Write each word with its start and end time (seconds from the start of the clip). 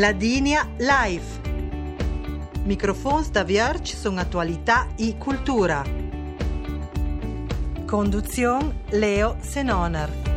Ladinia 0.00 0.66
Life. 0.78 1.40
Microfons 2.64 3.28
da 3.30 3.42
Vierge 3.42 3.94
sono 3.94 4.18
attualità 4.20 4.86
e 4.96 5.16
cultura. 5.18 5.84
Conduzione 7.84 8.84
Leo 8.92 9.36
Senonar. 9.40 10.29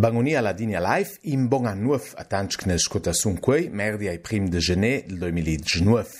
Bangoni 0.00 0.32
a 0.34 0.40
la 0.40 0.54
Dinia 0.56 0.80
Live 0.80 1.18
im 1.28 1.42
bon 1.52 1.66
an 1.68 1.82
nuuf 1.84 2.14
a 2.16 2.22
Tanschknech 2.24 2.86
kota 2.88 3.12
sun 3.12 3.34
kuei 3.36 3.66
merdi 3.68 4.08
ai 4.08 4.16
prim 4.24 4.46
de 4.48 4.56
Gené 4.64 5.02
del 5.06 5.18
2019. 5.20 6.12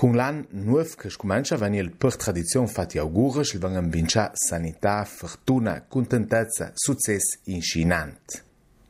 Kung 0.00 0.14
lan 0.16 0.38
nuuf 0.56 0.94
kesh 0.96 1.18
kumancha 1.20 1.58
vani 1.60 1.76
el 1.82 1.90
per 1.90 2.14
tradizion 2.16 2.70
fati 2.72 2.96
augurish 3.02 3.52
il 3.52 3.60
vangam 3.60 3.90
vincha 3.92 4.30
sanità, 4.32 4.94
fortuna, 5.04 5.74
contentezza, 5.92 6.70
success 6.72 7.34
inchinant. 7.52 8.36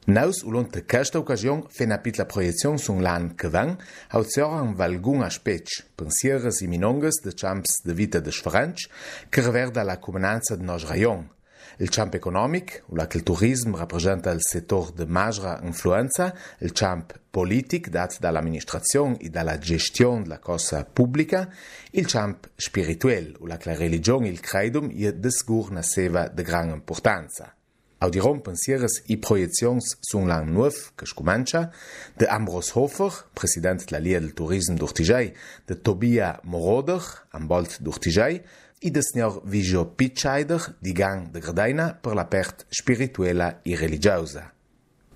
Naus 0.06 0.44
ulon 0.46 0.68
te 0.70 0.84
kesh 0.86 1.10
ta 1.10 1.18
okasion 1.24 1.64
fena 1.74 1.98
pit 1.98 2.20
la 2.22 2.26
proiezion 2.30 2.78
sun 2.78 3.02
lan 3.02 3.32
kevang 3.34 3.74
hau 4.14 4.22
zior 4.22 4.54
an 4.60 4.76
valgung 4.78 5.24
a 5.26 5.32
spetsch, 5.34 5.82
pensieres 5.98 6.62
i 6.62 6.70
minongas 6.70 7.18
de 7.26 7.34
champs 7.34 7.82
de 7.82 7.98
vita 8.02 8.22
de 8.22 8.30
Sfranch, 8.30 8.86
kerverda 9.34 9.82
la 9.82 9.98
comunanza 9.98 10.54
de 10.56 10.62
nos 10.62 10.86
rayong, 10.86 11.26
Il 11.80 11.92
Champ 11.94 12.10
economic, 12.12 12.82
ou 12.88 12.96
la 12.96 13.06
quel 13.06 13.22
tourisme 13.22 13.76
rappresenta 13.76 14.32
il 14.32 14.42
setor 14.42 14.92
de 14.94 15.04
majra 15.04 15.60
influenza, 15.62 16.34
il 16.60 16.72
Champ 16.74 17.12
politic 17.30 17.88
dat 17.90 18.18
da 18.20 18.32
l'administration 18.32 19.16
e 19.20 19.28
da 19.30 19.44
la 19.44 19.58
gestion 19.60 20.24
de 20.24 20.28
la 20.28 20.38
cosa 20.38 20.82
pubblica, 20.82 21.48
il 21.92 22.08
Champ 22.08 22.48
spirituel, 22.56 23.36
ou 23.40 23.46
la 23.46 23.58
quel 23.58 23.76
religion 23.76 24.24
il 24.24 24.40
credum 24.40 24.90
e 24.90 25.12
desgur 25.12 25.70
naseva 25.70 26.28
de 26.28 26.42
gran 26.42 26.68
importanza. 26.70 27.54
Audiron 28.00 28.38
pensieres 28.46 29.00
i 29.10 29.16
projezions 29.18 29.96
sun 30.06 30.26
lang 30.30 30.50
nuf, 30.54 30.92
kesh 30.96 31.14
kumancha, 31.18 31.64
de 32.16 32.26
Ambros 32.30 32.68
Hofer, 32.76 33.24
president 33.34 33.78
de 33.80 33.90
la 33.92 33.98
Lia 34.00 34.18
del 34.20 34.34
Tourism 34.34 34.74
d'Urtijai, 34.78 35.32
de 35.66 35.74
Tobia 35.76 36.40
Moroder, 36.44 37.02
ambolt 37.34 37.80
d'Urtijai, 37.82 38.42
I 38.80 38.88
e 38.88 38.90
de 38.92 39.02
Sor 39.02 39.40
Vijor 39.44 39.94
Pieidder 39.96 40.76
de 40.80 40.92
gang 40.96 41.30
de 41.32 41.40
gredaina 41.40 41.96
per 42.00 42.14
la 42.14 42.24
pèrt 42.30 42.62
spiritua 42.70 43.50
e 43.64 43.74
religiusa. 43.74 44.46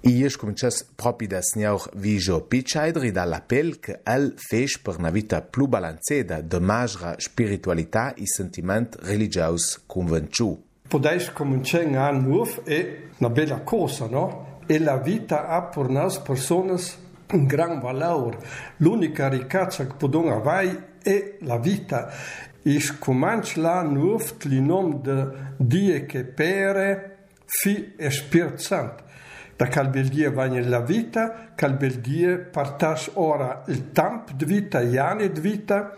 I 0.02 0.24
es 0.26 0.34
com 0.36 0.48
un 0.50 0.56
chass 0.58 0.80
propi 0.98 1.28
de 1.30 1.38
sniur 1.46 1.84
Vijo 1.94 2.40
Pichader 2.50 3.04
e 3.06 3.12
de 3.14 3.22
l'apèl 3.24 3.76
que 3.78 3.94
al 4.04 4.32
fech 4.50 4.80
per 4.82 4.96
una 4.98 5.12
vita 5.14 5.38
plus 5.42 5.70
balanceda 5.70 6.40
de 6.42 6.58
mara 6.60 7.14
spiritualitat 7.18 8.18
e 8.18 8.26
sentiment 8.26 8.96
religius 9.06 9.78
convençuu. 9.86 10.56
Podè 10.90 11.14
com 11.38 11.54
un 11.54 11.62
tng 11.62 11.94
an 11.94 12.18
mof 12.24 12.58
e 12.66 12.80
una 13.20 13.30
bella 13.30 13.60
cosa, 13.62 14.10
e 14.66 14.78
la 14.80 14.96
vita 14.96 15.44
a 15.46 15.62
per 15.70 15.86
nas 15.88 16.18
personas 16.18 16.96
un 17.30 17.46
gran 17.46 17.78
valor. 17.80 18.36
L’unica 18.82 19.28
richa 19.30 19.68
que 19.68 19.84
p 19.86 19.94
podon 20.00 20.32
a 20.34 20.42
maii 20.42 20.74
e 21.04 21.38
la 21.42 21.58
vita. 21.58 22.08
ich 22.64 22.90
Iscumanchla 22.90 23.82
nu 23.82 24.18
linom 24.44 25.00
de 25.02 25.28
die 25.56 26.06
che 26.06 26.24
pere 26.24 27.16
fi 27.44 27.92
espirzant. 27.96 29.02
Da 29.56 29.66
calbeldie 29.68 30.30
vanje 30.30 30.62
la 30.68 30.80
vita, 30.80 31.52
calbeldie 31.56 32.38
partas 32.38 33.10
ora 33.14 33.64
il 33.68 33.90
tamp 33.90 34.32
de 34.32 34.46
vita, 34.46 34.80
jane 34.82 35.32
de 35.32 35.40
vita, 35.40 35.92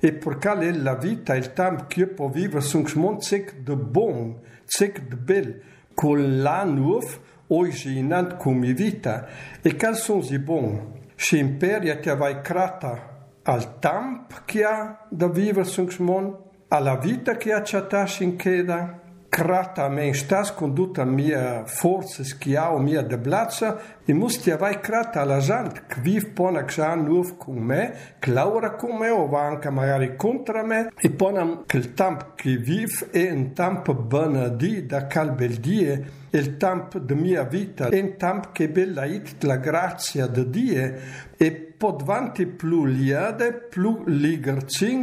e 0.00 0.12
porcal 0.12 0.62
el 0.62 0.82
la 0.82 0.94
vita, 0.96 1.34
il 1.34 1.52
tamp 1.54 1.86
che 1.86 2.06
po 2.06 2.28
vive 2.28 2.60
sunt 2.60 2.88
smont 2.88 3.22
sec 3.22 3.54
de 3.64 3.74
bon, 3.74 4.36
sec 4.66 5.08
de 5.08 5.16
bel, 5.16 5.62
col 5.94 6.40
la 6.42 6.64
nuov, 6.64 7.18
oji 7.48 7.96
inant 7.98 8.36
cum 8.38 8.60
vita, 8.60 9.26
e 9.62 9.76
cal 9.76 9.94
sunt 9.96 10.24
zi 10.24 10.38
bon. 10.38 10.80
Și 11.14 11.38
imperia 11.38 11.98
te 11.98 12.12
vai 12.12 12.40
crata, 12.40 13.11
al 13.44 13.78
tamp 13.80 14.42
che 14.44 14.64
ha 14.64 15.04
da 15.08 15.28
vivere 15.28 15.64
sul 15.64 15.88
mondo, 15.98 16.50
alla 16.68 16.96
vita 16.96 17.36
che 17.36 17.52
ha 17.52 17.62
cercato 17.62 18.22
in 18.22 18.36
chiesa, 18.36 19.00
crata 19.28 19.88
me 19.88 20.04
in 20.06 20.14
stas 20.14 20.52
condotta 20.52 21.02
a 21.02 21.04
mia 21.06 21.64
forza 21.64 22.22
che 22.38 22.56
ha 22.56 22.72
o 22.72 22.78
mia 22.78 23.02
deblazza, 23.02 23.78
e 24.04 24.12
musti 24.12 24.50
avai 24.50 24.78
crata 24.80 25.20
alla 25.22 25.38
gente 25.38 25.82
che 25.86 26.00
vive 26.00 26.28
pona 26.28 26.64
che 26.64 26.82
ha 26.82 26.94
nuovo 26.94 27.34
con 27.36 27.56
me, 27.56 27.94
che 28.18 28.30
lavora 28.30 28.72
con 28.76 28.96
me 28.98 29.08
o 29.10 29.26
va 29.26 29.42
anche 29.46 29.70
magari 29.70 30.14
contro 30.16 30.64
me, 30.64 30.90
e 30.98 31.10
pona 31.10 31.62
che 31.66 31.76
il 31.78 31.94
tempo 31.94 32.32
che 32.36 32.56
vive 32.56 33.08
è 33.10 33.30
un 33.30 33.52
tempo 33.54 33.94
benedì 33.94 34.86
da 34.86 35.06
calbel 35.06 35.54
die, 35.58 36.10
il 36.34 36.56
tempo 36.58 36.98
de 36.98 37.14
mia 37.14 37.42
vita, 37.44 37.88
è 37.88 38.00
un 38.00 38.16
tempo 38.16 38.48
che 38.52 38.68
bella 38.70 39.04
it 39.06 39.42
la 39.44 39.56
grazia 39.56 40.26
di 40.26 40.48
die, 40.50 40.98
e 41.38 41.71
podvanti 41.82 42.46
pluliade, 42.58 43.50
plu 43.74 44.04
ligrcin, 44.06 45.00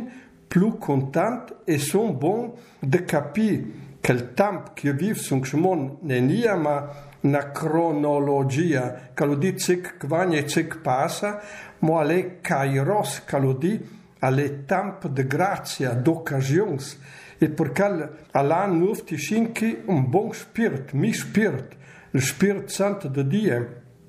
plu 0.50 0.70
contant, 0.86 1.42
e 1.68 1.78
son 1.78 2.12
bon 2.22 2.54
de 2.82 3.00
capi 3.00 3.74
che 4.02 4.14
il 4.14 4.34
tamp 4.34 4.72
che 4.80 4.94
viv 4.94 5.16
sun 5.18 5.42
xmon 5.42 5.98
ne 6.04 6.20
niama 6.22 6.76
na 7.22 7.52
cronologia, 7.52 9.10
caludi 9.14 9.58
cic 9.58 9.98
quagne 10.08 10.38
e 10.38 10.48
cic 10.48 10.78
passa, 10.82 11.42
mo 11.80 12.00
ale 12.00 12.40
kairos 12.40 13.24
caludi 13.26 13.74
ale 14.22 14.64
tamp 14.64 15.06
de 15.08 15.28
grazia 15.28 15.94
d'occasions, 15.94 16.98
e 17.40 17.50
porcal 17.50 18.08
alan 18.32 18.78
nufti 18.80 19.18
cinci 19.18 19.80
un 19.86 20.08
bon 20.10 20.32
spirit, 20.32 20.94
mi 20.94 21.12
spirit, 21.12 21.76
il 22.14 22.22
spirit 22.22 22.70
santo 22.70 23.10
de 23.10 23.24
die, 23.28 23.60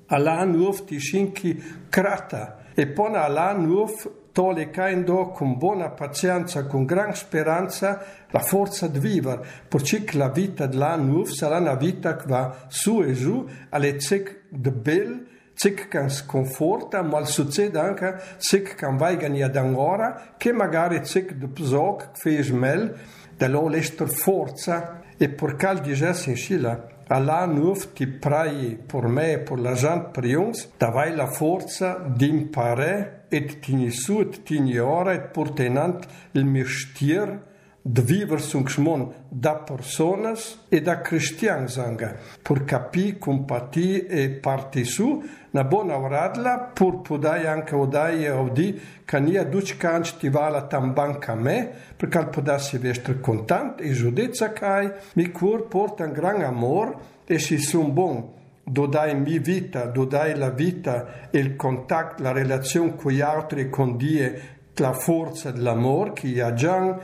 alan 0.07 0.55
nufti 0.55 0.97
cinci 0.99 1.53
crata, 1.89 2.55
e 2.81 2.87
pone 2.87 3.19
all'Anuf 3.19 4.09
caendo 4.71 5.27
con 5.29 5.55
buona 5.59 5.91
pazienza, 5.91 6.65
con 6.65 6.83
gran 6.83 7.13
speranza, 7.13 8.03
la 8.31 8.39
forza 8.39 8.87
di 8.87 8.97
vivere, 8.97 9.45
perché 9.67 10.03
la 10.13 10.29
vita 10.29 10.65
dell'Anuf 10.65 11.29
sarà 11.29 11.59
una 11.59 11.75
vita 11.75 12.15
che 12.15 12.25
va 12.27 12.65
su 12.69 13.03
e 13.03 13.13
giù, 13.13 13.47
alle 13.69 13.99
cec 13.99 14.45
de 14.49 14.71
bel, 14.71 15.27
cec 15.53 15.89
che 15.89 16.09
sconforta, 16.09 17.03
ma 17.03 17.23
succede 17.23 17.77
anche 17.77 18.15
cec 18.39 18.73
che 18.73 18.87
vai 18.95 19.43
ad 19.43 19.55
un'ora, 19.57 20.33
che 20.35 20.51
magari 20.51 21.05
cec 21.05 21.33
de 21.35 21.45
psoc, 21.49 22.13
che 22.13 22.19
fai 22.19 22.41
smel, 22.41 22.97
dall'olester 23.37 24.09
forza, 24.09 25.01
e 25.17 25.29
porcal 25.29 25.81
di 25.81 25.93
gesso 25.93 26.31
in 26.31 26.35
scila. 26.35 26.90
Allah 27.13 27.45
nous 27.45 27.75
di 27.93 28.05
dit 28.05 28.77
pour 28.87 29.09
me 29.09 29.21
et 29.31 29.37
pour 29.39 29.57
la 29.57 29.75
gent 29.75 29.99
prions, 30.13 30.53
davai 30.79 31.13
la 31.13 31.27
forza 31.27 31.97
d'impare 32.07 33.25
et 33.29 33.47
tini 33.61 33.91
sud 33.91 34.45
tini 34.45 34.79
ora 34.79 35.13
et 35.15 35.23
portenant 35.33 35.99
il 36.33 36.45
mestier 36.45 37.25
Dviver 37.83 38.39
sunk 38.39 38.69
schmon 38.69 39.09
da 39.31 39.55
personas 39.55 40.55
e 40.69 40.81
da 40.81 41.01
cristian 41.01 41.67
zanga, 41.67 42.13
pur 42.43 42.63
capi, 42.63 43.17
compati 43.17 44.05
e 44.05 44.29
parti 44.29 44.83
su, 44.85 45.23
na 45.53 45.63
bona 45.63 45.95
uradla, 45.97 46.69
pur 46.75 47.01
podai 47.01 47.47
anche 47.47 47.73
odai 47.73 48.25
e 48.25 48.29
odi, 48.29 48.79
cania 49.03 49.43
duc 49.45 49.77
canc 49.77 50.17
ti 50.19 50.29
vala 50.29 50.67
tam 50.67 50.93
banca 50.93 51.33
me, 51.33 51.73
per 51.97 52.07
cal 52.09 52.29
podassi 52.29 52.77
vestre 52.77 53.19
contant 53.19 53.81
e 53.81 53.93
giudezza 53.93 54.53
cai, 54.53 54.91
mi 55.13 55.31
cuor 55.31 55.65
porta 55.67 56.03
un 56.05 56.11
gran 56.11 56.43
amor 56.43 56.95
e 57.25 57.39
si 57.39 57.57
sun 57.57 57.93
bon. 57.95 58.31
Dodai 58.63 59.19
mi 59.19 59.39
vita, 59.39 59.85
dodai 59.85 60.37
la 60.37 60.49
vita, 60.51 61.27
il 61.31 61.55
contatto, 61.55 62.21
la 62.21 62.31
relazione 62.31 62.95
con 62.95 63.11
gli 63.11 63.21
altri 63.21 63.61
e 63.61 63.69
con 63.71 63.97
Dio, 63.97 64.31
la 64.75 64.93
forza 64.93 65.49
dell'amore 65.49 66.13
che 66.13 66.41
ha 66.43 66.53
già 66.53 66.97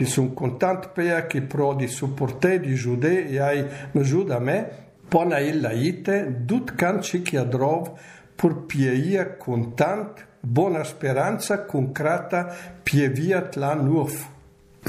qui 0.00 0.06
sont 0.06 0.28
contents 0.28 0.80
payer 0.94 1.20
qui 1.28 1.42
pro 1.42 1.74
de 1.74 1.86
supporter 1.86 2.58
de 2.58 2.70
juder 2.74 3.26
et 3.28 3.38
aïe 3.38 3.66
me 3.94 4.02
jude 4.02 4.30
à 4.30 4.40
me 4.40 4.62
pon 5.10 5.30
aïe 5.30 5.52
laïte 5.60 6.46
dout 6.48 6.64
quand 6.74 7.02
chi 7.02 7.22
qui 7.22 7.36
adrov 7.36 7.90
pour 8.34 8.66
pieia 8.66 9.26
content 9.38 10.08
buona 10.42 10.84
speranza 10.84 11.58
concreta 11.66 12.48
pieviat 12.82 13.50
la 13.56 13.74
nurf. 13.74 14.26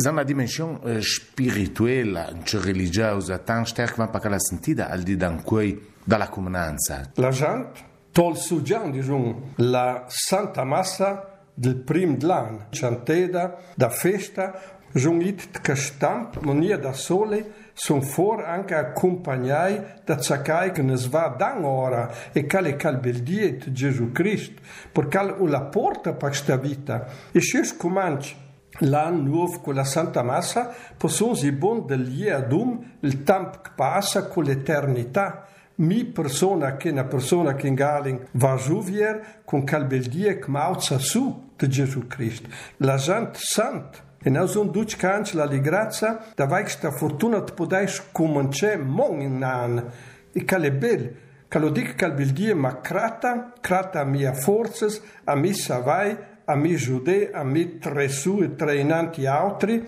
Dans 0.01 0.13
la 0.13 0.23
dimension 0.23 0.79
euh, 0.85 1.01
spirituelle, 1.01 2.17
cioè 2.45 2.61
religieuse, 2.63 3.35
tant 3.43 3.65
stärker 3.67 3.99
man 4.05 4.29
la 4.31 4.39
sentida 4.39 4.85
al 4.87 5.03
di 5.03 5.17
dan 5.17 5.41
quei 5.43 5.75
dalla 6.05 6.29
comunanza. 6.29 7.09
La 7.17 7.31
gente 7.31 7.81
tol 8.13 8.37
su 8.37 8.61
gian, 8.61 8.91
diciamo, 8.93 9.55
la 9.57 10.05
santa 10.07 10.63
massa 10.63 11.41
del 11.53 11.75
prim 11.83 12.15
dlan, 12.15 12.67
chanteda, 12.71 13.57
da 13.75 13.89
festa, 13.89 14.79
Jean-Yves 14.93 15.47
Tkastamp, 15.51 16.37
Monia 16.41 16.77
da 16.77 16.91
Sole, 16.91 17.45
son 17.73 18.01
for 18.01 18.43
anche 18.45 18.75
accompagnai 18.75 19.81
da 20.03 20.19
zakai 20.21 20.71
che 20.71 20.81
ne 20.81 20.95
sva 20.97 21.33
dan 21.37 21.63
ora 21.63 22.11
e 22.33 22.45
cale 22.45 22.75
cal 22.75 22.97
bel 22.99 23.23
die 23.23 23.57
di 23.57 23.71
Gesù 23.71 24.11
Cristo, 24.11 24.61
per 24.91 25.07
cal 25.07 25.35
u 25.39 25.45
la 25.45 25.61
porta 25.61 26.13
pa 26.13 26.31
sta 26.33 26.57
vita. 26.57 27.07
E 27.31 27.39
scius 27.39 27.75
comanci, 27.77 28.35
la 28.81 29.09
nuov 29.09 29.61
con 29.61 29.75
la 29.75 29.85
Santa 29.85 30.23
Massa, 30.23 30.73
posson 30.97 31.35
si 31.37 31.51
bon 31.51 31.85
del 31.85 32.01
lie 32.01 32.33
adum 32.33 32.97
il 33.01 33.23
tamp 33.23 33.61
che 33.61 33.69
passa 33.75 34.27
con 34.27 34.43
l'eternità. 34.43 35.45
Mi 35.75 36.03
persona 36.03 36.75
che 36.75 36.89
una 36.89 37.05
persona 37.05 37.55
che 37.55 37.67
in 37.67 37.73
Galing 37.75 38.27
va 38.33 38.55
giù 38.57 38.83
vier 38.83 39.39
con 39.45 39.63
cal 39.63 39.85
bel 39.87 40.07
die 40.07 40.37
che 40.37 40.49
mauza 40.49 40.99
su 40.99 41.53
di 41.55 41.69
Gesù 41.69 42.05
Cristo. 42.07 42.49
La 42.77 42.97
gente 42.97 43.39
santa. 43.41 44.09
E 44.23 44.29
nou 44.29 44.45
um 44.61 44.67
Duits 44.67 44.95
kantje 44.97 45.35
la 45.35 45.45
ligrazza, 45.45 46.19
da 46.37 46.45
vaiksta 46.45 46.91
fortuna 46.91 47.39
te 47.41 47.53
podais 47.57 47.95
comanche 48.13 48.75
mon 48.77 49.19
in 49.19 49.39
nan. 49.41 49.79
E 50.35 50.43
calebel, 50.45 51.07
calodic 51.49 51.95
calbildie 51.97 52.53
ma 52.53 52.81
crata, 52.81 53.51
crata 53.61 54.03
mia 54.05 54.33
forces, 54.35 55.01
a 55.25 55.33
mi 55.35 55.55
savai, 55.55 56.15
a 56.45 56.55
mi 56.55 56.75
jude, 56.75 57.31
a 57.33 57.43
mi 57.43 57.79
tresu 57.79 58.43
e 58.43 58.53
treinanti 58.55 59.25
altri, 59.25 59.81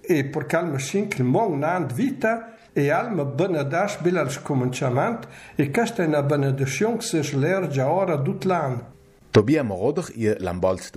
e 0.00 0.24
por 0.24 0.46
calma 0.46 0.78
cinque 0.78 1.22
mon 1.22 1.60
nan 1.60 1.86
vita, 1.86 2.56
e 2.74 2.90
alma 2.90 3.24
benedas 3.24 3.98
bilals 4.02 4.38
comanciamant, 4.38 5.28
e 5.54 5.70
casta 5.70 6.02
na 6.02 6.18
una 6.18 6.22
benedizione 6.26 6.96
che 6.96 7.02
si 7.06 7.22
slerge 7.22 7.82
ora 7.82 8.16
dut 8.16 8.44
l'anno. 8.46 8.94
Tobia 9.36 9.60
Morodor 9.62 10.06
ir 10.16 10.38
l'ambolt 10.40 10.90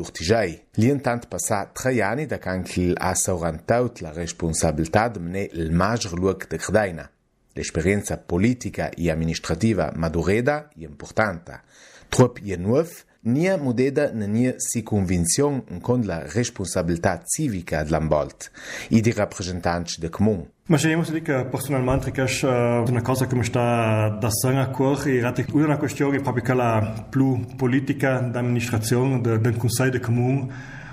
Lien 0.79 0.99
tant 1.03 1.19
passa 1.29 1.57
tre 1.75 1.97
anni 2.01 2.23
da 2.25 2.37
quand 2.39 2.71
l'assaurentaut 2.77 3.99
la 3.99 4.11
responsabilità 4.15 5.09
de 5.09 5.19
mener 5.19 5.49
il 5.59 5.73
major 5.73 6.13
luoc 6.15 6.47
de 6.49 6.55
Credaina. 6.55 7.09
L'esperienza 7.53 8.15
politica 8.15 8.91
e 8.95 9.11
amministrativa 9.11 9.91
madureda 9.93 10.69
e 10.77 10.85
importanta. 10.85 11.59
Trop 12.09 12.39
ihr 12.39 12.57
nuf, 12.59 13.03
nie 13.23 13.57
modeda 13.57 14.09
na 14.13 14.25
nie 14.25 14.53
si 14.59 14.83
convincion 14.83 15.61
con 15.81 16.01
la 16.05 16.23
responsabilità 16.25 17.21
civica 17.25 17.83
de 17.83 17.89
l'ambolt 17.89 18.51
i 18.89 19.01
di 19.01 19.11
rappresentants 19.11 19.99
de 19.99 20.09
comun. 20.09 20.45
Ma 20.67 20.77
se 20.77 20.89
imam 20.91 21.03
sedi 21.03 21.21
ka 21.25 21.43
personalman 21.51 21.99
trikaš 21.99 22.43
eh, 22.43 22.51
uh, 22.85 22.91
na 22.93 23.01
kosa 23.01 23.25
kome 23.27 23.43
šta 23.43 24.17
da 24.21 24.29
sanga 24.41 24.69
kor 24.71 25.07
i 25.07 25.19
rati 25.21 25.45
ujena 25.53 25.79
kvestiogi 25.79 26.19
pa 26.23 26.31
bi 26.31 26.41
kala 26.41 26.71
plu 27.11 27.37
politika 27.57 28.11
da 28.33 28.39
administracion 28.39 29.21
da 29.23 29.37
den 29.37 29.57
kunsaj 29.59 29.89
de 29.91 29.99
komun 29.99 30.37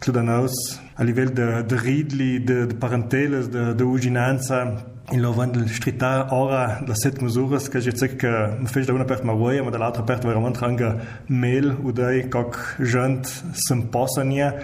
Clodanaus, 0.00 0.54
a 0.96 1.04
nível 1.04 1.26
de, 1.32 1.62
de 1.62 1.76
Ridley, 1.76 2.38
de, 2.38 2.64
de 2.66 2.74
Parentelas, 2.74 3.48
de, 3.48 3.74
de 3.74 3.84
Uginança, 3.84 4.76
in 5.12 5.20
lovando 5.20 5.58
lhe 5.60 5.66
estritar 5.66 6.32
ora 6.32 6.80
das 6.86 6.98
sete 7.02 7.22
mesuras 7.22 7.68
que 7.68 7.76
a 7.76 7.80
gente 7.80 8.08
que 8.16 8.26
me 8.58 8.66
fez 8.68 8.86
da 8.86 8.94
uma 8.94 9.04
perto 9.04 9.24
uma 9.24 9.34
goia, 9.34 9.62
mas 9.62 9.72
da 9.72 9.84
outra 9.84 10.02
perto 10.02 10.26
veramente 10.26 10.56
ranga 10.58 10.98
mel, 11.28 11.76
o 11.84 11.92
daí 11.92 12.28
coque 12.30 12.58
jante, 12.78 13.28
sem 13.52 13.82
possania, 13.82 14.62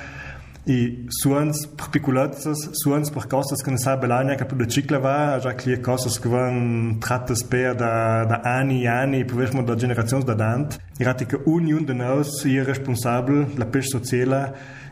i 0.69 1.07
suans 1.21 1.61
perpiculatas, 1.79 2.65
suans 2.81 3.11
per 3.15 3.27
costas 3.31 3.63
que 3.63 3.71
ne 3.71 3.77
sa 3.79 3.95
belanya 4.01 4.35
que 4.39 4.45
per 4.49 4.59
la 4.59 4.67
cicla 4.67 4.99
va, 5.03 5.17
ja 5.43 5.55
que 5.55 5.71
hi 5.71 5.75
ha 5.77 5.83
costas 5.83 6.19
que 6.23 6.29
van 6.33 6.97
tractes 7.03 7.45
per 7.47 7.77
da, 7.79 8.25
da 8.27 8.41
anni 8.57 8.81
i 8.81 8.83
e 8.83 8.89
anni, 8.91 9.25
per 9.25 9.37
veure-me 9.39 9.63
da 9.67 9.77
generacions 9.79 10.27
de 10.27 10.35
dant, 10.35 10.77
i 10.99 11.07
rati 11.07 11.29
que 11.31 11.39
un 11.47 11.69
i 11.71 11.77
un 11.77 11.87
de 11.87 11.95
nous 11.95 12.35
hi 12.51 12.59
ha 12.59 12.65
responsable, 12.67 13.47
la 13.57 13.67
peix 13.71 13.87
sociala, 13.95 14.43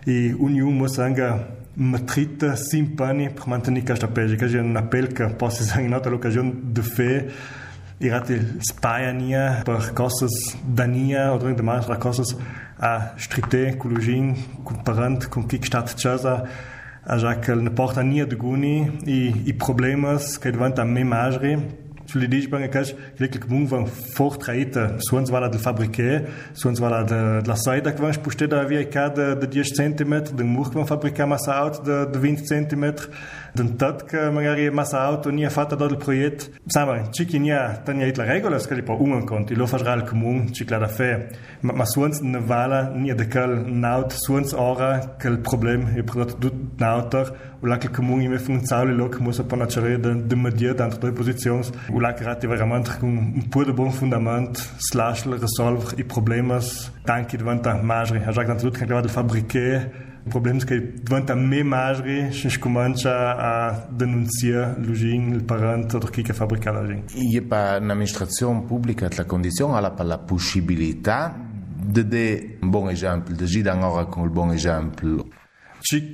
i 0.06 0.30
un 0.38 0.54
i 0.54 0.62
un 0.62 0.78
mos 0.78 0.98
anga 1.02 1.32
matrita 1.74 2.54
simpani 2.54 3.32
per 3.34 3.48
mantenir 3.50 3.82
aquesta 3.82 4.06
peix, 4.14 4.38
que 4.38 4.46
hi 4.52 4.56
ha 4.62 4.62
un 4.62 4.76
apel 4.78 5.10
que 5.12 5.26
possis 5.40 5.74
en 5.74 5.88
una 5.88 5.96
altra 5.98 6.14
ocasió 6.14 6.44
de 6.54 6.82
fer, 6.86 7.18
i 8.02 8.10
rati 8.10 8.34
spaiania 8.68 9.62
per 9.66 9.90
costas 9.94 10.54
d'ania 10.62 11.32
o 11.32 11.38
d'anima, 11.42 11.80
per 11.86 11.98
costas 11.98 12.34
d'ania, 12.36 12.62
a 12.78 13.12
stripte 13.18 13.76
kulujin 13.78 14.34
kun 14.64 14.82
parent 14.84 15.26
kun 15.30 15.46
kik 15.48 15.64
stat 15.66 15.94
chaza 15.94 16.46
a 17.06 17.16
ja 17.20 17.34
kel 17.34 17.60
ne 17.62 17.70
porta 17.70 18.02
ni 18.02 18.24
de 18.26 18.36
guni 18.36 18.90
i 19.06 19.28
e, 19.28 19.34
i 19.46 19.50
e 19.50 19.54
problemas 19.54 20.38
ke 20.38 20.50
devant 20.50 20.78
a 20.78 20.84
memagre 20.84 21.58
tu 22.06 22.18
le 22.18 22.26
dis 22.28 22.48
bange 22.50 22.68
kash 22.68 22.94
klik 23.16 23.32
klik 23.36 23.46
mung 23.48 23.66
van 23.70 23.86
fort 23.86 24.40
traite 24.40 24.96
sons 25.08 25.30
wala 25.30 25.48
de 25.48 25.58
fabriqué 25.58 26.24
sons 26.52 26.80
wala 26.80 27.04
de 27.04 27.18
de 27.42 27.48
la 27.48 27.54
saida 27.56 27.92
que 27.92 28.02
vans 28.02 28.18
puste 28.18 28.48
da 28.50 28.64
via 28.64 28.82
cada 28.90 29.34
de 29.36 29.46
10 29.46 29.74
cm 29.78 30.34
de 30.34 30.42
mur 30.42 30.68
que 30.70 30.74
van 30.74 30.86
fabricar 30.86 31.28
massa 31.28 31.54
out 31.64 31.80
de 31.86 32.06
de 32.10 32.18
20 32.18 32.42
cm 32.42 32.94
Dën 33.54 33.76
tot 33.76 34.00
că 34.02 34.30
magari 34.32 34.72
masa 34.72 34.98
auto 35.04 35.30
nia 35.30 35.48
fatta 35.48 35.74
dal 35.74 35.96
proiect. 35.96 36.48
Sama, 36.66 36.96
ci 37.10 37.24
che 37.26 37.38
nia 37.38 37.80
tania 37.84 38.06
it 38.06 38.16
la 38.16 38.24
regola 38.24 38.58
scali 38.58 38.82
po 38.82 38.96
un 39.00 39.24
conto, 39.24 39.52
lo 39.56 39.66
fa 39.66 39.76
ral 39.76 40.02
comun, 40.08 40.46
ci 40.46 40.64
clara 40.64 40.86
fe. 40.86 41.28
Ma, 41.60 41.72
ma 41.72 41.84
suons 41.84 42.18
ne 42.20 42.38
vala 42.38 42.90
nia 42.96 43.14
de 43.14 43.24
cal 43.26 43.64
naut 43.70 44.10
suons 44.10 44.52
ora 44.52 45.14
che 45.18 45.28
il 45.28 45.38
problem 45.38 45.88
è 45.94 46.02
prodotto 46.02 46.36
tut 46.38 46.54
nauter 46.80 47.54
o 47.62 47.66
la 47.66 47.76
che 47.76 47.90
comun 47.90 48.20
im 48.22 48.36
funzionale 48.38 48.92
lo 48.92 49.08
che 49.08 49.18
musa 49.20 49.44
po 49.44 49.54
na 49.56 49.66
cere 49.66 49.96
de 49.98 50.12
de 50.26 50.34
media 50.34 50.72
dentro 50.72 50.98
de 50.98 51.12
posizions 51.12 51.70
o 51.92 52.00
la 52.00 52.10
grati 52.12 52.46
veramente 52.46 52.90
con 52.98 53.16
un 53.34 53.48
pur 53.48 53.64
de 53.64 53.72
buon 53.72 53.90
fundament 53.90 54.56
slash 54.90 55.22
resolver 55.28 55.92
i 55.98 56.02
problemas 56.04 56.90
tanki 57.04 57.36
diventa 57.36 57.80
magri, 57.82 58.20
ha 58.26 58.32
già 58.32 58.44
tanto 58.44 58.62
tut 58.64 58.78
che 58.78 58.84
clara 58.84 59.00
del 59.00 59.10
fabbriche 59.10 59.92
Problem 60.30 60.56
je, 60.56 60.78
dvanta 61.04 61.34
me 61.36 61.60
mažri, 61.68 62.14
še 62.32 62.48
škumanča, 62.56 63.12
a 63.12 63.50
denunciar 63.92 64.70
o 64.72 64.72
parente 64.72 64.80
denuncija 64.80 64.84
lužin, 64.86 65.46
parant, 65.46 65.94
é 65.94 66.10
kika 66.12 66.32
fabricala 66.34 66.80
para 67.48 67.72
a 67.74 67.76
administração 67.76 68.62
pública 68.66 69.06
administrazione 69.06 69.74
a 69.76 69.80
la 69.80 69.90
condizione, 69.90 70.14
a 70.14 70.18
possibilidade 70.18 71.34
de 71.78 72.02
dar 72.02 72.58
um 72.66 72.70
bom 72.70 72.90
exemplo, 72.90 73.34
de 73.36 73.44
di 73.62 73.68
agora 73.68 74.06
com 74.06 74.22
um 74.22 74.28
bom 74.30 74.50
exemplo. 74.52 75.28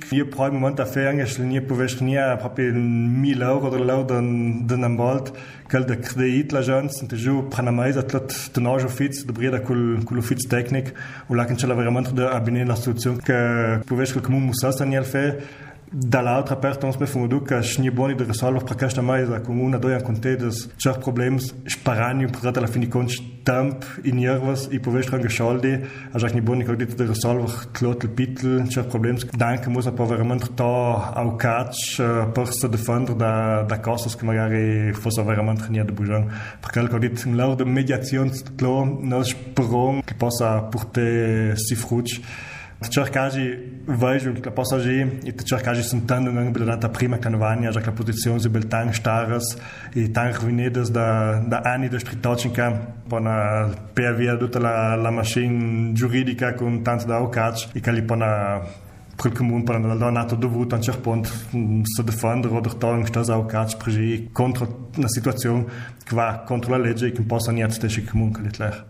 wie 0.09 0.23
pra 0.25 0.51
man 0.51 0.75
der 0.75 0.85
ferngeiert 0.85 1.67
pucht 1.67 1.99
papier 2.41 2.73
mil 2.73 3.41
euro 3.41 3.67
oder 3.67 3.79
laut 3.79 4.11
an 4.11 4.67
den 4.67 4.83
am 4.83 4.97
Wald 4.97 5.31
kell 5.69 5.85
der 5.85 5.95
kreit 5.97 6.51
lazen 6.51 7.07
de 7.07 7.17
Jo 7.17 7.43
prenner 7.49 7.71
meiser 7.71 8.05
tlot 8.05 8.55
den 8.55 8.67
afiz 8.67 9.25
de 9.25 9.31
breder 9.33 9.59
kulofiztechnik 9.61 10.91
ou 11.29 11.35
lakenschaller 11.35 11.89
man 11.91 12.03
der 12.15 12.31
abin 12.33 12.55
nach 12.67 12.83
pu 12.83 13.95
muss 14.31 14.63
an 14.63 14.93
fé 15.03 15.37
Dalatra 15.93 16.55
pertence 16.55 16.97
para 16.97 17.05
fundo 17.05 17.41
que 17.41 17.53
as 17.53 17.67
tinha 17.75 17.91
boni 17.91 18.15
de 18.15 18.23
resolve 18.23 18.63
para 18.63 18.75
cá 18.75 19.01
mais 19.01 19.29
a 19.29 19.41
comuna 19.41 19.77
doia 19.77 19.99
contedas 19.99 20.69
já 20.77 20.93
problemas 20.93 21.53
esparânio 21.65 22.31
por 22.31 22.47
até 22.47 22.61
la 22.61 22.67
fim 22.67 22.79
de 22.79 22.87
contas 22.87 23.17
tamp 23.43 23.83
e 24.01 24.09
nervas 24.13 24.69
e 24.71 24.79
por 24.79 24.93
vez 24.93 25.05
trange 25.05 25.27
schalde 25.27 25.67
a 25.67 25.79
also 26.13 26.19
já 26.19 26.29
tinha 26.29 26.41
boni 26.41 26.63
que 26.63 26.73
de 26.77 27.03
resolve 27.03 27.67
clotel 27.73 28.09
pitel 28.09 28.65
já 28.71 28.85
problemas 28.85 29.25
danke 29.37 29.67
muss 29.69 29.85
a 29.85 29.91
poveramente 29.91 30.49
to 30.51 30.63
ao 30.63 31.35
catch 31.35 31.99
äh, 31.99 32.25
por 32.33 32.47
se 32.47 32.69
defender 32.69 33.13
da 33.15 33.63
da 33.63 33.77
costas 33.77 34.15
que 34.15 34.23
magari 34.23 34.93
fosse 34.93 35.21
veramente 35.21 35.65
tinha 35.67 35.83
de 35.83 35.91
bujão 35.91 36.25
porque 36.61 36.79
ele 36.79 36.87
acredita 36.87 37.27
em 37.27 37.35
lado 37.35 37.57
de 37.57 37.65
mediação 37.69 38.31
claro 38.57 38.97
nós 39.03 39.27
esperamos 39.27 40.05
que 40.05 40.13
possa 40.13 40.61
porter 40.71 41.57
si 41.57 41.75
frutos 41.75 42.21
Če 42.81 43.03
kažeš, 43.13 43.49
vežem, 43.85 44.39
ki 44.41 44.51
pa 44.57 44.63
so 44.65 44.79
že, 44.81 44.95
in 45.05 45.17
če 45.37 45.59
kažeš, 45.61 45.91
sem 45.91 45.99
tam, 46.09 46.25
da 46.25 46.33
je 46.41 46.49
bila 46.55 46.77
ta 46.81 46.89
prima 46.89 47.19
kanovanja, 47.21 47.69
že 47.77 47.81
ta 47.85 47.91
pozicija 47.93 48.33
je 48.41 48.49
bila 48.49 48.65
tam 48.65 48.89
štaras 48.89 49.51
in 49.93 50.09
tam 50.13 50.31
hvinedes, 50.33 50.89
da, 50.89 51.37
da 51.45 51.59
ani 51.75 51.91
daš 51.93 52.07
pritočnika, 52.09 52.65
pa 53.07 53.19
na 53.21 53.35
PVR 53.93 54.39
do 54.41 54.47
tela 54.49 54.95
la 54.97 55.11
mašin, 55.13 55.93
juridika, 55.93 56.55
ko 56.57 56.71
tam 56.81 56.97
se 56.99 57.05
da 57.05 57.21
okač, 57.21 57.67
in 57.77 57.85
kali 57.85 58.01
pa 58.01 58.17
na 58.17 58.31
prekomun, 59.21 59.61
pa 59.61 59.77
na 59.77 59.93
dal 59.93 60.09
na 60.17 60.25
to 60.25 60.33
dovu, 60.35 60.65
tam 60.65 60.81
če 60.81 60.97
pont, 61.05 61.29
so 61.93 62.01
defendro, 62.03 62.63
da 62.65 62.73
to 62.73 62.95
in 62.97 63.05
šta 63.05 63.27
za 63.29 63.37
okač, 63.37 63.77
preži 63.77 64.23
kontrol 64.33 64.73
na 64.97 65.05
situacijo, 65.05 65.67
kva 66.09 66.39
kontrola 66.49 66.81
leđe, 66.87 67.13
ki 67.13 67.29
pa 67.29 67.37
so 67.45 67.53
njati 67.53 67.85
teži 67.85 68.07
komunkali 68.09 68.55
tleh. 68.57 68.81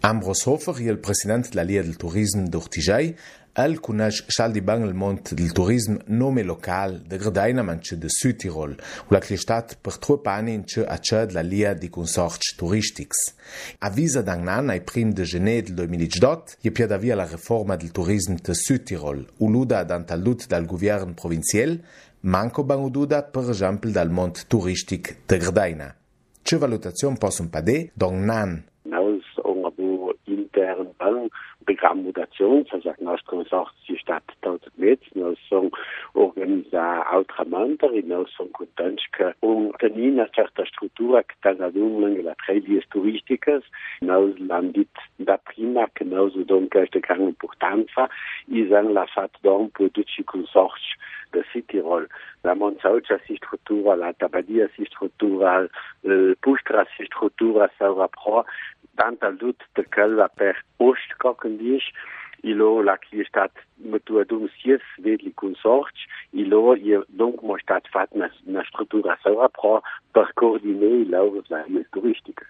Ambros 0.00 0.46
Hofer 0.46 0.76
hiel 0.76 0.96
Präsident 0.98 1.54
la 1.56 1.62
Lier 1.64 1.82
del 1.82 1.96
Tourism 1.96 2.44
d'Ortigei, 2.46 3.16
el 3.54 3.80
kunnech 3.80 4.22
schall 4.28 4.52
di 4.52 4.60
Bangel 4.60 4.94
Mont 4.94 5.32
del 5.34 5.50
Tourism 5.52 5.96
nome 6.06 6.44
lokal 6.44 7.02
de 7.02 7.18
Gredeinamentsche 7.18 7.96
de 7.98 8.06
Südtirol, 8.08 8.76
u 8.78 9.08
la 9.10 9.18
Klistat 9.18 9.74
per 9.82 9.96
tro 9.98 10.18
Panintsche 10.22 10.84
a 10.86 10.98
tschöd 11.02 11.32
la 11.32 11.40
Lier 11.42 11.74
di 11.74 11.90
Consorts 11.90 12.54
Touristics. 12.56 13.34
A 13.80 13.90
visa 13.90 14.22
dang 14.22 14.44
nan 14.44 14.70
ai 14.70 14.82
prim 14.86 15.10
de 15.14 15.24
Gené 15.26 15.62
del 15.62 15.74
2000 15.74 16.20
dot, 16.20 16.54
je 16.62 16.70
pia 16.70 16.86
davia 16.86 17.16
la 17.18 17.26
Reforma 17.26 17.74
del 17.76 17.90
Tourism 17.90 18.36
de 18.38 18.54
Südtirol, 18.54 19.26
u 19.38 19.50
luda 19.50 19.82
dan 19.82 20.06
talut 20.06 20.46
dal 20.48 20.64
Gouvern 20.70 21.16
Provinziell, 21.16 21.80
manco 22.20 22.62
bangu 22.62 22.90
duda 22.90 23.24
per 23.24 23.50
esempio 23.50 23.90
dal 23.90 24.10
Mont 24.14 24.46
Touristic 24.46 25.26
de 25.26 25.38
Gredeina. 25.38 25.90
Che 26.40 26.56
valutazion 26.56 27.16
possum 27.18 27.48
pade, 27.50 27.90
dong 27.96 28.24
nan, 28.24 28.62
Programm 31.68 32.00
Mutation, 32.02 32.64
ça 32.70 32.80
sagt, 32.80 32.98
nous 33.02 33.14
sommes 33.28 33.44
sortis 33.44 33.76
de 33.90 33.92
la 33.92 34.00
Stadt 34.00 34.22
Tautemetz, 34.40 35.00
nous 35.14 35.34
sommes 35.50 35.68
organisés 36.14 36.74
à 36.74 37.04
et 37.20 38.02
nous 38.06 38.26
sommes 38.28 38.48
contents 38.52 38.96
que, 39.12 39.24
on 39.42 39.70
tenait 39.78 40.04
une 40.08 40.26
certaine 40.34 40.64
structure 40.64 41.20
qui 41.42 41.46
est 41.48 41.54
dans 41.56 41.66
les 41.66 41.80
langue 41.80 42.34
touristiques. 42.38 42.90
touristique, 42.90 43.46
nous 44.00 44.32
l'avons 44.48 44.68
dit 44.68 44.88
d'abord, 45.18 45.88
que 45.94 46.04
nous 46.04 46.16
avons 46.18 46.68
une 46.74 47.02
grande 47.02 47.28
importance, 47.28 48.10
et 48.50 48.62
nous 48.62 48.72
avons 48.72 49.06
fait 49.14 49.30
pour 49.42 49.60
tous 49.90 50.00
les 50.16 50.24
consortiums 50.24 50.94
de 51.34 51.44
Citirol. 51.52 52.08
La 52.44 52.54
Montsaucha 52.54 53.18
si 53.26 53.36
structura, 53.36 53.94
la 53.96 54.14
Tabadia 54.14 54.66
si 54.74 54.84
structura, 54.86 55.64
la 56.02 56.34
Pustra 56.40 56.86
si 56.96 57.04
structura, 57.04 57.68
ça 57.78 57.92
va 57.92 58.08
tanta 58.98 59.30
Luft 59.40 59.62
der 59.78 59.86
Kölver 59.94 60.28
per 60.36 60.54
Ostkocken 60.82 61.56
dich 61.62 61.86
ilo 62.46 62.82
la 62.86 62.94
stat 63.28 63.54
metua 63.90 64.22
dum 64.28 64.44
sies 64.60 64.84
vedli 65.02 65.32
kun 65.34 65.56
sort 65.58 65.96
ilo 66.32 66.74
je 66.78 67.00
donc 67.18 67.42
mo 67.42 67.56
stat 67.58 67.88
fat 67.92 68.12
na 68.14 68.28
na 68.46 68.62
structura 68.70 69.16
saura 69.24 69.48
pro 69.58 69.80
per 70.14 70.28
coordine 70.38 71.06
la 71.10 71.22
la 71.50 71.64
turistica 71.94 72.44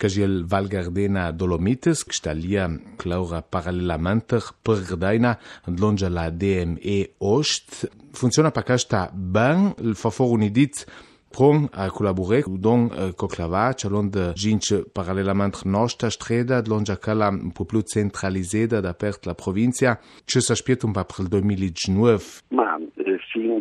Căjel 0.00 0.46
Valgardena 0.48 1.26
Dolomites, 1.32 2.04
que 2.04 2.14
stalia 2.20 2.64
claura 2.96 3.42
paralelamente 3.42 4.38
per 4.64 4.78
Gdaina, 4.88 5.34
longe 5.78 6.08
la 6.08 6.30
DME 6.30 7.10
Ost. 7.18 7.84
Funcționa 8.12 8.48
pe 8.50 8.58
aceasta 8.58 9.12
ban, 9.14 9.72
îl 9.76 9.94
fa 9.94 10.08
for 10.08 10.30
unidit 10.30 10.84
pront 11.32 11.66
a 11.72 11.88
colaboré 11.90 12.42
don 12.46 12.88
eh, 12.96 13.12
Coclava, 13.16 13.72
chalon 13.76 14.04
de 14.08 14.32
ginch 14.36 14.74
parallèlement 14.94 15.54
nostra 15.64 16.10
streda, 16.10 16.62
de 16.62 16.96
cala 17.04 17.28
un 17.28 17.50
po' 17.50 17.64
centralisé 17.64 17.92
centralizzata 18.68 18.80
da 18.80 18.92
de 18.92 19.10
la 19.26 19.34
province 19.34 19.86
ci 20.26 20.40
sa 20.40 20.54
spiet 20.54 20.84
un 20.84 20.92
fait 20.92 21.20
en 21.20 21.24
2019. 21.24 22.42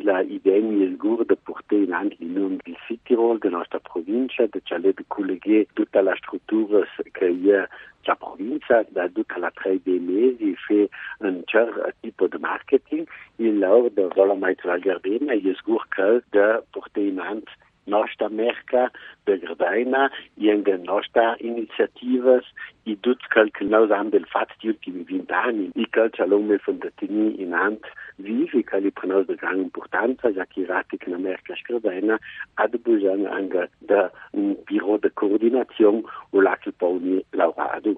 la 0.04 0.22
idea 0.24 0.58
Idemie 0.58 0.94
Sgur 0.94 1.26
de 1.26 1.36
porter 1.36 1.84
in 1.84 1.94
antinum 1.94 2.58
del 2.66 2.76
Südtirol, 2.88 3.40
de 3.40 3.50
nostra 3.50 3.80
provincia, 3.80 4.46
deci 4.52 4.72
alle 4.74 4.92
de 4.94 5.04
colleghe 5.08 5.66
tutta 5.74 6.02
la 6.02 6.16
struttură 6.16 6.86
că 7.12 7.26
e 7.26 7.68
la 8.04 8.16
provincia, 8.16 8.84
da 8.90 9.08
duc 9.08 9.34
la 9.38 9.50
trei 9.50 9.80
de 9.84 9.96
mesi, 10.12 10.56
fe 10.68 10.90
un 11.20 11.42
cer 11.46 11.70
tipo 12.00 12.28
de 12.28 12.38
marketing, 12.42 13.08
il 13.36 13.60
lor 13.60 13.90
de 13.92 14.08
vola 14.16 14.34
mai 14.34 14.54
tragerdena, 14.56 15.34
e 15.34 15.54
sgur 15.60 15.86
că 15.90 16.20
de 16.30 16.64
porter 16.74 17.04
in 17.06 17.20
antinum 17.20 17.58
nostra 17.88 18.30
merca 18.30 18.92
de 19.26 19.38
Gredaina 19.38 20.12
e 20.38 20.50
en 20.50 20.64
de 20.64 20.72
está 21.04 21.36
iniciativas 21.40 22.44
i 22.86 22.96
tudo 22.96 23.20
aquilo 23.30 23.52
que 23.52 23.66
nous 23.66 23.92
am 23.92 24.10
del 24.10 24.24
vi 24.64 24.72
de 24.72 24.90
i 24.90 25.04
20 25.18 25.32
anos 25.32 25.72
e 25.76 25.86
que 25.86 26.00
a 26.02 26.08
de 26.10 26.92
tini 26.98 27.36
em 27.42 27.54
ant 27.54 27.82
vive 28.20 28.64
que 28.64 28.76
ali 28.76 28.92
de 28.92 29.36
grande 29.36 29.62
importância 29.64 30.46
que 30.50 30.62
irá 30.62 30.84
que 30.84 31.10
na 31.10 31.18
merca 31.18 31.54
Gredaina 31.68 32.20
há 32.58 32.68
de 32.68 32.78
bujar 32.78 33.18
de 33.18 33.86
da 33.88 34.12
biro 34.68 34.98
de 34.98 35.10
coordinacion 35.12 36.02
o 36.32 36.42
lá 36.42 36.56
que 36.58 36.72
pode 36.72 37.24
laurado. 37.34 37.98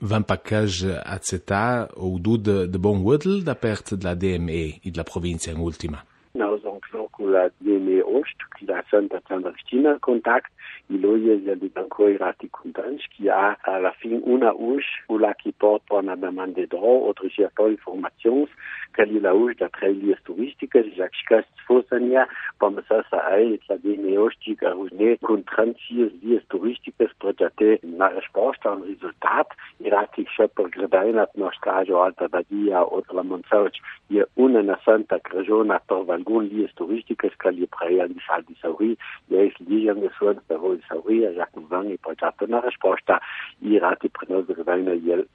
Van 0.00 0.22
package 0.22 0.90
aceta 1.04 1.88
ou 1.96 2.18
do 2.18 2.36
de, 2.36 2.66
de 2.66 2.78
Bonwoodle 2.78 3.44
da 3.44 3.54
de 3.54 4.04
la 4.04 4.14
DME 4.14 4.80
i 4.84 4.90
de 4.90 5.04
província 5.04 5.54
provincia 5.54 5.54
última. 5.56 5.98
Nós 6.34 6.62
vamos 6.62 6.80
com 7.12 7.26
DME 7.60 8.01
agosto, 8.12 8.44
que 8.56 8.64
irá 8.64 8.80
a 8.80 8.82
Santa 8.90 9.20
Clandestina 9.24 9.98
contact 10.00 10.52
i 10.90 10.98
loie 10.98 11.36
de 11.38 11.68
Bancoi 11.70 12.16
Rati 12.18 12.48
Contans, 12.50 13.02
que 13.16 13.30
há 13.30 13.56
a 13.64 13.78
la 13.78 13.92
fin 14.02 14.20
una 14.26 14.52
UX, 14.52 14.84
o 15.08 15.16
lá 15.16 15.32
que 15.34 15.52
pot 15.52 15.80
on 15.90 16.10
a 16.10 16.16
demanda 16.16 16.66
de 16.66 16.76
ro, 16.76 17.00
outra 17.08 17.28
já 17.30 17.48
por 17.56 17.70
informações, 17.72 18.50
que 18.94 19.00
ali 19.02 19.20
la 19.20 19.32
UX 19.34 19.56
da 19.56 19.68
trailhas 19.70 20.20
turísticas, 20.24 20.84
já 20.94 21.08
que 21.08 21.16
escas 21.16 21.44
fossem 21.66 22.10
já, 22.10 22.28
vamos 22.60 22.84
a 22.90 23.02
sair, 23.04 23.58
que 23.58 23.72
a 23.72 23.76
dene 23.76 24.18
hoje, 24.18 24.36
que 24.56 24.66
a 24.66 24.74
UNE, 24.74 25.16
com 25.22 25.40
36 25.42 26.20
dias 26.20 26.44
turísticas, 26.50 27.10
pode 27.20 27.42
até 27.42 27.78
na 27.84 28.08
resposta, 28.08 28.72
um 28.72 28.84
resultado, 28.84 29.48
irá 29.80 30.06
que 30.08 30.26
já 30.36 30.48
por 30.48 30.68
gradaina, 30.70 31.26
nós 31.36 31.56
trajo 31.60 31.96
alta 31.96 32.28
da 32.28 32.42
dia, 32.42 32.82
outra 32.82 33.14
la 33.14 33.22
Monsaúde, 33.22 33.78
e 34.10 34.22
uma 34.36 34.62
na 34.62 34.76
Santa 34.78 35.18
Crejona, 35.20 35.80
por 35.88 36.10
algum 36.10 36.46
dias 36.46 36.70
turísticas, 36.74 37.32
que 37.36 37.48
ali 37.48 37.66
praia 37.66 38.01
realizado 38.02 38.44
em 38.50 38.56
São 38.56 38.72
Rui, 38.72 38.96
e 39.30 39.34
eles 39.34 39.54
ligam 39.60 39.94
de 40.00 40.08
sua 40.16 40.34
para 40.34 40.56
em 40.56 40.82
São 40.88 41.00
Rui, 41.00 41.20
já 41.34 41.46
que 41.46 41.60
vão 41.60 41.90
e, 41.90 41.98
portanto, 41.98 42.46
na 42.46 42.60
resposta, 42.60 43.20
irá 43.60 43.94
te 43.96 44.08
prender 44.08 44.38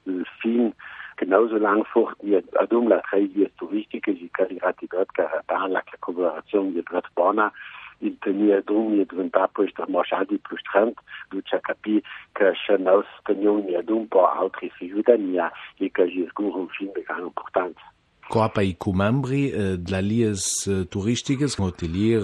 o 0.06 0.24
film, 0.42 0.72
genauso 1.20 1.58
lang 1.58 1.84
fort 1.92 2.16
wie 2.22 2.42
Adomla 2.60 3.02
Reis 3.10 3.34
touristique 3.58 4.14
ji 4.14 4.28
kariratigrat 4.36 5.08
kar 5.16 5.42
par 5.48 5.68
la 5.68 5.82
collaboration 6.00 6.70
de 6.70 6.80
Brett 6.82 7.08
Bona 7.16 7.50
il 8.06 8.14
tenia 8.22 8.60
drum 8.62 8.92
je 8.94 9.02
drum 9.10 9.28
pa 9.34 9.48
po 9.48 9.64
što 9.66 9.88
mošadi 9.90 10.38
plus 10.46 10.62
trent 10.70 10.94
du 11.32 11.42
čakapi 11.42 11.96
ka 12.38 12.52
še 12.62 12.78
naus 12.78 13.08
tenio 13.26 13.56
ni 13.58 13.74
dum 13.82 14.06
po 14.06 14.22
altri 14.30 14.70
fiudanija 14.78 15.50
i 15.82 15.90
ka 15.90 16.06
ji 16.06 16.28
zguru 16.30 16.68
fin 16.78 16.92
begano 16.94 17.32
portanto 17.34 17.82
kopa 18.28 18.60
i 18.62 18.74
kumambri 18.76 19.46
eh, 19.50 19.76
dla 19.80 20.00
lies 20.04 20.44
eh, 20.68 20.82
turísticas, 20.92 21.56
hotelier, 21.56 22.22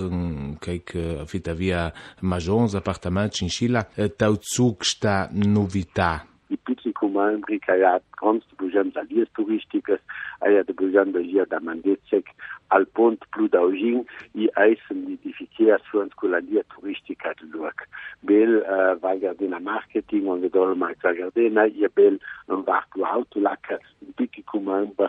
kajk 0.65 0.89
eh, 1.01 1.23
fit 1.31 1.49
havia 1.49 1.87
majons, 2.21 2.75
apartamentos, 2.77 3.39
chinchila, 3.41 3.87
tau 4.21 4.37
zug 4.43 4.85
sta 4.85 5.31
novita. 5.33 6.23
I 6.53 6.59
pici 6.61 6.93
kumambri, 6.99 7.57
kaj 7.65 7.81
ja 7.81 7.95
konst 8.21 8.53
bujam 8.61 8.93
dla 8.93 9.07
lies 9.09 9.33
turísticas, 9.39 10.01
a 10.45 10.51
ja 10.53 10.61
de 10.69 10.75
bujam 10.77 11.15
de 11.17 11.23
lia 11.25 11.47
da 11.49 11.57
mandecek, 11.65 12.29
al 12.77 12.85
pont 12.97 13.25
plu 13.33 13.49
daugin, 13.53 14.03
i 14.37 14.51
eisen 14.61 15.07
nidifiké 15.09 15.71
a 15.73 15.79
suans 15.89 16.13
ko 16.21 16.29
la 16.35 16.43
lia 16.45 16.67
turística 16.77 17.33
de 17.41 17.47
luak. 17.55 17.87
Bel 18.29 18.59
uh, 18.65 18.91
va 19.01 19.15
garder 19.23 19.49
la 19.53 19.61
marketing, 19.63 20.29
on 20.29 20.43
de 20.45 20.51
dolma, 20.53 20.93
va 21.05 21.15
garder, 21.17 21.49
na, 21.55 21.65
i 21.71 21.89
bel 21.97 22.19
un 22.53 22.65
varco 22.69 23.07
auto, 23.09 23.41
la 23.41 23.57
ka, 23.63 23.79
pici 24.21 24.45
kumambri, 24.53 25.09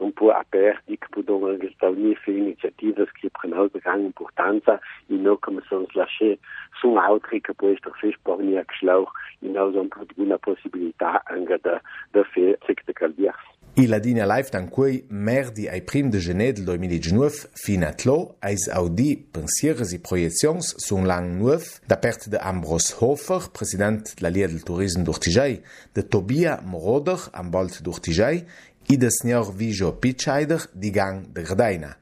um 0.00 0.10
peu 0.10 0.32
apérdique 0.32 1.02
pour 1.12 1.22
donc 1.22 1.42
reunir 1.44 2.16
ces 2.24 2.32
iniciativas 2.32 3.04
que 3.22 3.28
prenam 3.28 3.68
grande 3.84 4.04
importância 4.06 4.80
e 5.08 5.14
não 5.14 5.36
começamos 5.36 5.86
a 5.94 6.00
lâcher 6.00 6.38
são 6.80 6.94
que 7.30 7.40
depois 7.46 7.76
fazer 7.82 7.96
fez 8.00 8.14
por 8.24 8.38
minha 8.38 8.64
questão 8.64 9.06
e 9.42 9.48
nós 9.48 9.74
não 9.74 9.88
podemos 9.88 10.32
a 10.32 10.38
possibilidade 10.38 11.18
ainda 11.26 11.58
de, 11.58 11.70
de 12.14 12.24
fazer 12.32 12.58
secretarias. 12.66 13.34
E 13.76 13.86
Ladina 13.86 14.24
Live 14.26 14.50
tanquei 14.50 15.04
merdi 15.08 15.68
ai 15.68 15.80
prim 15.80 16.08
de 16.10 16.18
gener 16.18 16.52
del 16.52 16.64
2019 16.64 17.46
fin 17.54 17.84
a 17.84 17.92
tlo 17.94 18.34
eis 18.42 18.68
audi 18.68 19.16
pensieres 19.16 19.92
e 19.92 19.98
proiezions 20.02 20.74
sun 20.78 21.06
lang 21.06 21.38
da 21.86 21.96
perte 21.96 22.28
de 22.28 22.36
Ambros 22.40 22.90
Hofer, 23.00 23.48
president 23.54 24.02
de 24.16 24.22
la 24.22 24.30
Lia 24.30 24.48
del 24.48 24.64
Turisme 24.64 25.04
d'Urtijai, 25.04 25.62
de 25.94 26.02
Tobia 26.02 26.60
Moroder, 26.64 27.30
ambolt 27.32 27.82
d'Urtijai 27.82 28.44
i 28.92 28.96
da 28.96 29.08
snor 29.20 29.50
vijo 29.56 29.92
pitscheider 30.00 30.60
di 30.74 30.90
gang 30.90 31.26
de 31.34 31.42
Gdaina. 31.44 31.92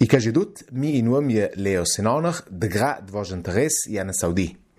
I 0.00 0.06
ca 0.06 0.18
jedut, 0.20 0.64
mi 0.70 0.96
inuam 0.98 1.28
je 1.34 1.50
Leo 1.56 1.82
Senonar, 1.84 2.44
de 2.48 2.68
gra 2.68 3.00
de 3.04 3.10
vos 3.10 3.30
interes 3.34 3.88
i 3.90 3.98
Ana 3.98 4.12
Saudi. 4.12 4.67